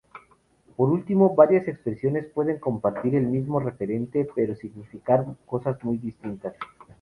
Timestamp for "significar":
4.55-5.23